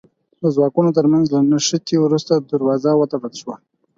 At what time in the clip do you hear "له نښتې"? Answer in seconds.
1.33-1.95